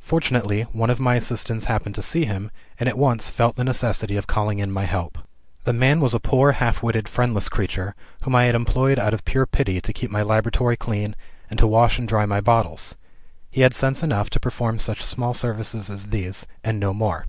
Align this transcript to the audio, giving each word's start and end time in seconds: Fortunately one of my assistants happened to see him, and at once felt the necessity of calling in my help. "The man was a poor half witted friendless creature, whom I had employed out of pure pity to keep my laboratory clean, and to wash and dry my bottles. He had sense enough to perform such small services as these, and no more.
Fortunately 0.00 0.62
one 0.72 0.90
of 0.90 0.98
my 0.98 1.14
assistants 1.14 1.66
happened 1.66 1.94
to 1.94 2.02
see 2.02 2.24
him, 2.24 2.50
and 2.80 2.88
at 2.88 2.98
once 2.98 3.30
felt 3.30 3.54
the 3.54 3.62
necessity 3.62 4.16
of 4.16 4.26
calling 4.26 4.58
in 4.58 4.72
my 4.72 4.86
help. 4.86 5.18
"The 5.62 5.72
man 5.72 6.00
was 6.00 6.12
a 6.14 6.18
poor 6.18 6.50
half 6.50 6.82
witted 6.82 7.08
friendless 7.08 7.48
creature, 7.48 7.94
whom 8.22 8.34
I 8.34 8.46
had 8.46 8.56
employed 8.56 8.98
out 8.98 9.14
of 9.14 9.24
pure 9.24 9.46
pity 9.46 9.80
to 9.80 9.92
keep 9.92 10.10
my 10.10 10.22
laboratory 10.24 10.76
clean, 10.76 11.14
and 11.48 11.60
to 11.60 11.68
wash 11.68 12.00
and 12.00 12.08
dry 12.08 12.26
my 12.26 12.40
bottles. 12.40 12.96
He 13.52 13.60
had 13.60 13.72
sense 13.72 14.02
enough 14.02 14.30
to 14.30 14.40
perform 14.40 14.80
such 14.80 15.04
small 15.04 15.32
services 15.32 15.88
as 15.88 16.06
these, 16.06 16.44
and 16.64 16.80
no 16.80 16.92
more. 16.92 17.26